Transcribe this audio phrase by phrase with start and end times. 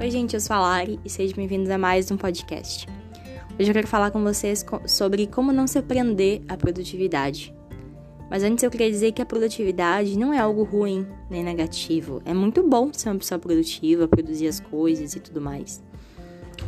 [0.00, 2.86] Oi, gente, eu sou a Lari e sejam bem-vindos a mais um podcast.
[3.58, 7.54] Hoje eu quero falar com vocês sobre como não se prender à produtividade.
[8.30, 12.22] Mas antes eu queria dizer que a produtividade não é algo ruim nem negativo.
[12.24, 15.82] É muito bom ser uma pessoa produtiva, produzir as coisas e tudo mais.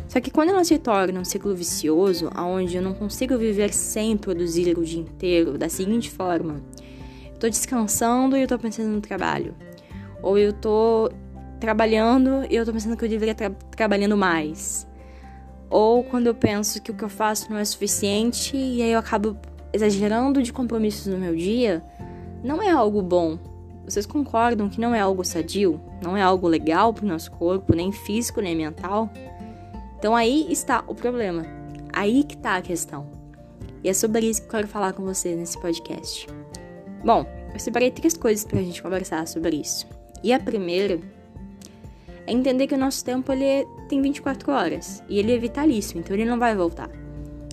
[0.09, 4.15] Só que quando ela se torna um ciclo vicioso, onde eu não consigo viver sem
[4.15, 6.63] produzir o dia inteiro, da seguinte forma:
[7.33, 9.55] eu tô descansando e eu tô pensando no trabalho.
[10.23, 11.11] Ou eu tô
[11.63, 14.85] trabalhando e eu tô pensando que eu deveria estar tra trabalhando mais.
[15.71, 18.99] Ou quando eu penso que o que eu faço não é suficiente e aí eu
[18.99, 19.37] acabo
[19.73, 21.81] exagerando de compromissos no meu dia,
[22.43, 23.39] não é algo bom.
[23.85, 25.81] Vocês concordam que não é algo sadio?
[26.03, 29.09] Não é algo legal pro nosso corpo, nem físico, nem mental?
[29.99, 31.47] Então aí está o problema.
[31.93, 33.07] Aí que tá a questão.
[33.85, 36.27] E é sobre isso que eu quero falar com vocês nesse podcast.
[37.05, 39.87] Bom, eu separei três coisas pra gente conversar sobre isso.
[40.25, 41.01] E a primeira
[42.33, 46.15] entender que o nosso tempo ele é, tem 24 horas e ele é vitalício, então
[46.15, 46.91] ele não vai voltar.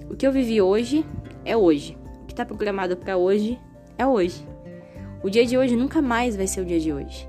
[0.09, 1.05] O que eu vivi hoje
[1.45, 1.97] é hoje.
[2.23, 3.59] O que está programado para hoje
[3.97, 4.45] é hoje.
[5.23, 7.27] O dia de hoje nunca mais vai ser o dia de hoje.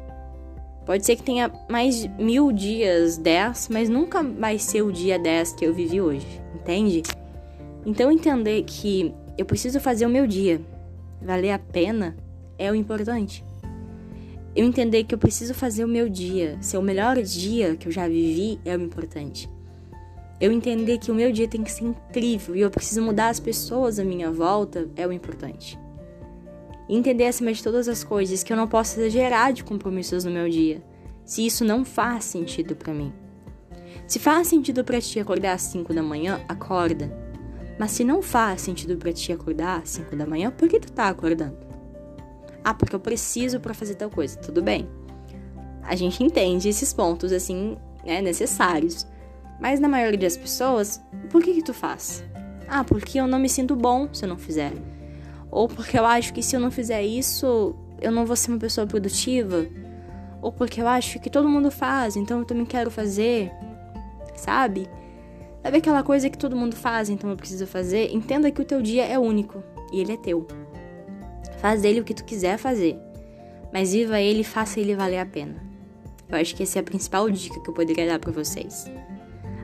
[0.86, 5.52] Pode ser que tenha mais mil dias, dez, mas nunca vai ser o dia 10
[5.54, 7.02] que eu vivi hoje, entende?
[7.84, 10.60] Então entender que eu preciso fazer o meu dia
[11.20, 12.16] valer a pena
[12.58, 13.44] é o importante
[14.54, 17.92] eu entender que eu preciso fazer o meu dia, ser o melhor dia que eu
[17.92, 19.48] já vivi é o importante.
[20.40, 23.38] Eu entender que o meu dia tem que ser incrível e eu preciso mudar as
[23.38, 25.78] pessoas à minha volta é o importante.
[26.88, 30.48] entender acima de todas as coisas que eu não posso exagerar de compromissos no meu
[30.48, 30.82] dia,
[31.24, 33.12] se isso não faz sentido para mim.
[34.08, 37.16] Se faz sentido para ti acordar às 5 da manhã, acorda.
[37.78, 40.90] Mas se não faz sentido para ti acordar às 5 da manhã, por que tu
[40.90, 41.69] tá acordando?
[42.64, 44.38] Ah, porque eu preciso para fazer tal coisa.
[44.38, 44.88] Tudo bem.
[45.82, 49.06] A gente entende esses pontos, assim, né, necessários.
[49.60, 52.24] Mas na maioria das pessoas, por que que tu faz?
[52.68, 54.72] Ah, porque eu não me sinto bom se eu não fizer.
[55.50, 58.60] Ou porque eu acho que se eu não fizer isso, eu não vou ser uma
[58.60, 59.66] pessoa produtiva.
[60.40, 63.50] Ou porque eu acho que todo mundo faz, então eu também quero fazer.
[64.36, 64.88] Sabe?
[65.62, 68.14] Sabe aquela coisa que todo mundo faz, então eu preciso fazer?
[68.14, 70.46] Entenda que o teu dia é único e ele é teu.
[71.60, 72.98] Faz dele o que tu quiser fazer,
[73.72, 75.62] mas viva ele e faça ele valer a pena.
[76.28, 78.90] Eu acho que essa é a principal dica que eu poderia dar para vocês.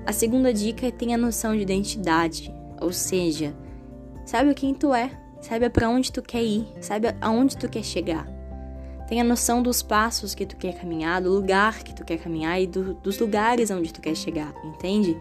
[0.05, 3.57] A segunda dica é tenha noção de identidade, ou seja,
[4.27, 8.29] sabe quem tu é, sabe para onde tu quer ir, sabe aonde tu quer chegar.
[9.09, 12.67] Tenha noção dos passos que tu quer caminhar, do lugar que tu quer caminhar e
[12.67, 15.17] do, dos lugares onde tu quer chegar, entende?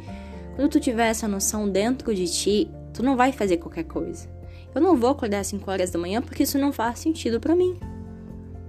[0.56, 4.35] Quando tu tiver essa noção dentro de ti, tu não vai fazer qualquer coisa.
[4.76, 7.56] Eu não vou acordar às 5 horas da manhã porque isso não faz sentido para
[7.56, 7.80] mim.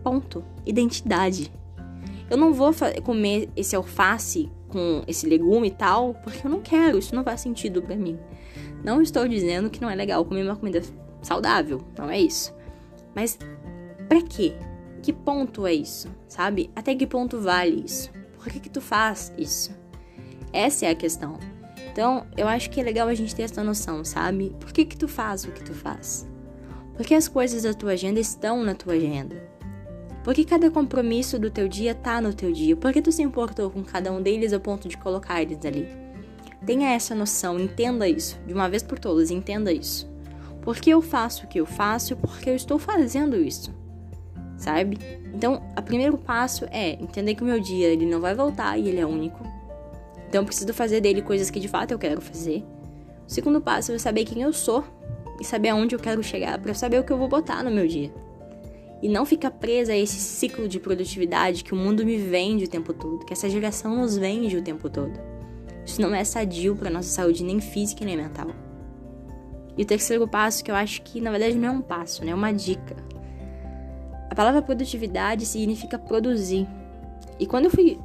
[0.05, 0.45] Ponto.
[0.65, 1.53] Identidade.
[2.31, 2.71] Eu não vou
[3.03, 7.41] comer esse alface com esse legume e tal porque eu não quero, isso não faz
[7.41, 8.17] sentido para mim.
[8.85, 10.81] Não estou dizendo que não é legal comer uma comida
[11.23, 12.55] saudável, não é isso.
[13.15, 13.37] Mas
[14.09, 14.55] para quê?
[15.03, 16.09] Que ponto é isso?
[16.29, 16.71] Sabe?
[16.75, 18.11] Até que ponto vale isso?
[18.37, 19.75] Por que que tu faz isso?
[20.53, 21.39] Essa é a questão.
[21.97, 24.55] Então, eu acho que é legal a gente ter essa noção, sabe?
[24.61, 26.29] Por que que tu faz o que tu faz?
[26.95, 29.43] Porque as coisas da tua agenda estão na tua agenda.
[30.23, 32.77] Porque cada compromisso do teu dia tá no teu dia.
[32.77, 35.89] Porque tu se importou com cada um deles ao ponto de colocar eles ali.
[36.67, 38.39] Tenha essa noção, entenda isso.
[38.47, 40.07] De uma vez por todas, entenda isso.
[40.61, 43.75] Porque eu faço o que eu faço, porque eu estou fazendo isso.
[44.59, 44.99] Sabe?
[45.33, 48.87] Então, o primeiro passo é entender que o meu dia ele não vai voltar e
[48.87, 49.56] ele é único.
[50.29, 52.65] Então eu preciso fazer dele coisas que de fato eu quero fazer.
[53.27, 54.85] O segundo passo é saber quem eu sou
[55.41, 57.87] e saber aonde eu quero chegar para saber o que eu vou botar no meu
[57.87, 58.13] dia.
[59.03, 62.69] E não ficar presa a esse ciclo de produtividade que o mundo me vende o
[62.69, 65.19] tempo todo, que essa geração nos vende o tempo todo.
[65.85, 68.49] Isso não é sadio para nossa saúde nem física nem mental.
[69.77, 72.33] E o terceiro passo, que eu acho que na verdade não é um passo, né?
[72.33, 72.97] É uma dica.
[74.31, 76.67] A palavra produtividade significa produzir.
[77.39, 77.99] E quando eu fui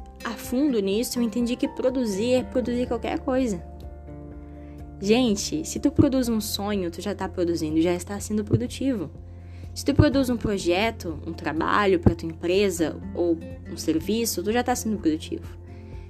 [0.52, 3.64] fundo nisso, eu entendi que produzir é produzir qualquer coisa.
[5.00, 9.10] Gente, se tu produz um sonho, tu já está produzindo, já está sendo produtivo.
[9.74, 13.38] Se tu produz um projeto, um trabalho para tua empresa ou
[13.72, 15.56] um serviço, tu já está sendo produtivo.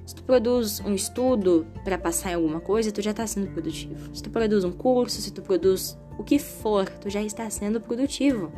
[0.05, 4.13] Se tu produz um estudo para passar em alguma coisa, tu já está sendo produtivo.
[4.13, 7.81] Se tu produz um curso, se tu produz o que for, tu já está sendo
[7.81, 8.51] produtivo.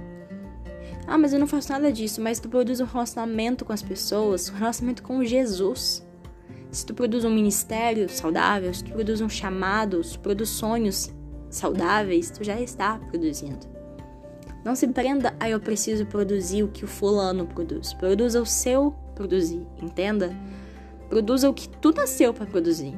[1.07, 2.21] Ah, mas eu não faço nada disso.
[2.21, 6.05] Mas tu produz um relacionamento com as pessoas, um relacionamento com Jesus.
[6.71, 11.13] Se tu produz um ministério saudável, se tu produz um chamado, se tu produz sonhos
[11.49, 13.75] saudáveis, tu já está produzindo.
[14.65, 17.93] Não se prenda a eu preciso produzir o que o fulano produz.
[17.93, 20.35] Produza o seu produzir, entenda?
[21.09, 22.95] Produza o que tu nasceu para produzir.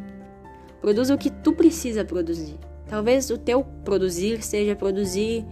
[0.80, 2.56] Produza o que tu precisa produzir.
[2.88, 5.44] Talvez o teu produzir seja produzir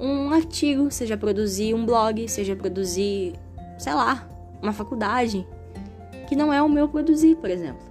[0.00, 3.34] um artigo, seja produzir um blog, seja produzir,
[3.78, 4.28] sei lá,
[4.62, 5.46] uma faculdade,
[6.26, 7.82] que não é o meu produzir, por exemplo.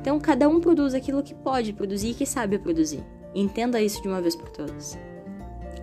[0.00, 3.02] Então, cada um produz aquilo que pode produzir e que sabe produzir.
[3.34, 4.98] Entenda isso de uma vez por todas.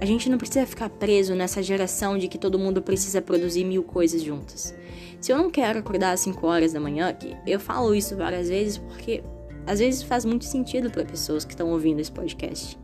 [0.02, 3.84] A gente não precisa ficar preso nessa geração de que todo mundo precisa produzir mil
[3.84, 4.74] coisas juntas.
[5.20, 8.48] Se eu não quero acordar às 5 horas da manhã, que eu falo isso várias
[8.48, 9.22] vezes porque
[9.68, 12.79] às vezes faz muito sentido para pessoas que estão ouvindo esse podcast.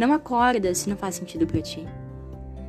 [0.00, 1.86] Não acorda se não faz sentido para ti.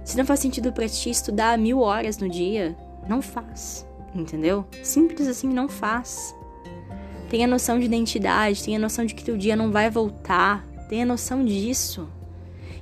[0.04, 2.76] Se não faz sentido para ti estudar mil horas no dia,
[3.08, 4.66] não faz, entendeu?
[4.84, 6.36] Simples assim, não faz.
[7.30, 11.46] Tenha noção de identidade, tenha noção de que teu dia não vai voltar, tenha noção
[11.46, 12.06] disso.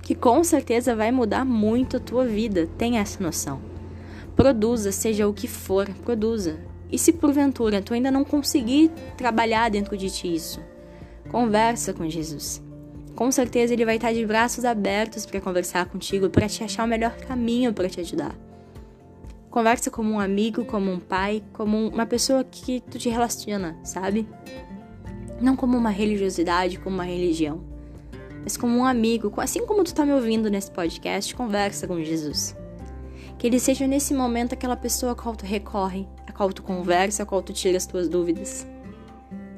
[0.02, 3.62] Que com certeza vai mudar muito a tua vida, tenha essa noção.
[4.36, 6.58] Produza, seja o que for, produza.
[6.92, 10.60] E se porventura tu ainda não conseguir trabalhar dentro de ti isso,
[11.30, 12.68] conversa com Jesus.
[13.20, 16.88] Com certeza ele vai estar de braços abertos para conversar contigo, para te achar o
[16.88, 18.34] melhor caminho para te ajudar.
[19.50, 24.26] Conversa como um amigo, como um pai, como uma pessoa que tu te relaciona, sabe?
[25.42, 27.62] Não como uma religiosidade, como uma religião,
[28.42, 32.56] mas como um amigo, assim como tu tá me ouvindo nesse podcast, conversa com Jesus.
[33.38, 37.24] Que ele seja nesse momento aquela pessoa a qual tu recorre, a qual tu conversa,
[37.24, 38.66] a qual tu tira as tuas dúvidas.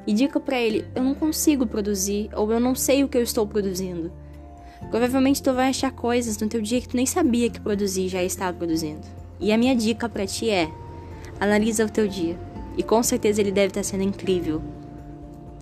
[0.05, 3.23] E diga para ele: eu não consigo produzir, ou eu não sei o que eu
[3.23, 4.11] estou produzindo.
[4.89, 8.23] Provavelmente tu vai achar coisas no teu dia que tu nem sabia que produzir já
[8.23, 9.05] estava produzindo.
[9.39, 10.69] E a minha dica para ti é:
[11.39, 12.37] analisa o teu dia.
[12.77, 14.61] E com certeza ele deve estar sendo incrível.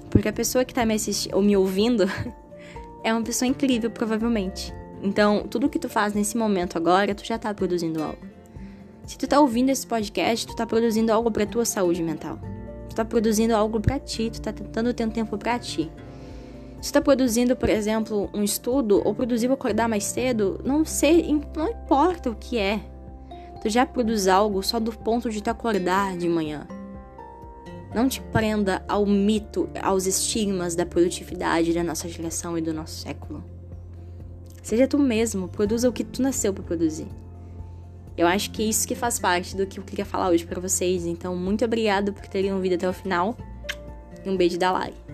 [0.09, 2.06] Porque a pessoa que está me assistindo ou me ouvindo
[3.03, 4.74] é uma pessoa incrível, provavelmente.
[5.01, 8.19] Então, tudo que tu faz nesse momento agora, tu já tá produzindo algo.
[9.06, 12.39] Se tu tá ouvindo esse podcast, tu tá produzindo algo para tua saúde mental.
[13.00, 15.90] Tu tá produzindo algo para ti, tu tá tentando ter um tempo para ti.
[16.81, 21.25] Se tu tá produzindo, por exemplo, um estudo ou produziu acordar mais cedo, não sei,
[21.56, 22.81] não importa o que é.
[23.62, 26.68] Tu já produz algo só do ponto de tu acordar de manhã.
[27.96, 32.96] Não te prenda ao mito, aos estigmas da produtividade da nossa geração e do nosso
[32.96, 33.42] século.
[34.62, 37.07] Seja tu mesmo, produza o que tu nasceu para produzir.
[38.18, 40.60] Eu acho que é isso que faz parte do que eu queria falar hoje para
[40.60, 41.06] vocês.
[41.06, 43.38] Então, muito obrigado por terem ouvido até o final.
[44.26, 45.09] E um beijo da Lari.